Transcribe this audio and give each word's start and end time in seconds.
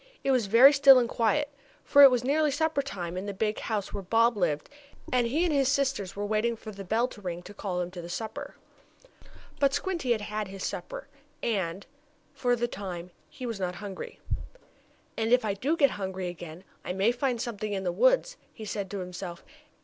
It 0.23 0.31
was 0.31 0.47
very 0.47 0.73
still 0.73 0.97
and 0.97 1.07
quiet, 1.07 1.53
for 1.83 2.01
it 2.01 2.09
was 2.09 2.23
nearly 2.23 2.49
supper 2.49 2.81
time 2.81 3.15
in 3.15 3.27
the 3.27 3.35
big 3.35 3.59
house 3.59 3.93
where 3.93 4.01
Bob 4.01 4.35
lived, 4.35 4.67
and 5.13 5.27
he 5.27 5.43
and 5.45 5.53
his 5.53 5.67
sisters 5.69 6.15
were 6.15 6.25
waiting 6.25 6.55
for 6.55 6.71
the 6.71 6.83
bell 6.83 7.07
to 7.09 7.21
ring 7.21 7.43
to 7.43 7.53
call 7.53 7.77
them 7.77 7.91
to 7.91 8.01
the 8.01 8.09
table. 8.09 8.55
But 9.59 9.75
Squinty 9.75 10.13
had 10.13 10.21
had 10.21 10.47
his 10.47 10.63
supper, 10.63 11.07
and, 11.43 11.85
for 12.33 12.55
the 12.55 12.67
time, 12.67 13.11
he 13.29 13.45
was 13.45 13.59
not 13.59 13.75
hungry. 13.75 14.19
"And 15.17 15.31
if 15.31 15.45
I 15.45 15.53
do 15.53 15.77
get 15.77 15.91
hungry 15.91 16.29
again, 16.29 16.63
I 16.83 16.93
may 16.93 17.11
find 17.11 17.39
something 17.39 17.71
in 17.71 17.83
the 17.83 17.91
woods," 17.91 18.37
he 18.51 18.65
said 18.65 18.89
to 18.89 18.99
himself. 19.01 19.43